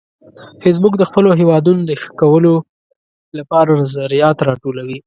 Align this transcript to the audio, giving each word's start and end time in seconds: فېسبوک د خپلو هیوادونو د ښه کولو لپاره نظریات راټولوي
فېسبوک 0.61 0.93
د 0.97 1.03
خپلو 1.09 1.29
هیوادونو 1.39 1.81
د 1.85 1.91
ښه 2.01 2.09
کولو 2.21 2.53
لپاره 3.37 3.71
نظریات 3.81 4.37
راټولوي 4.49 4.97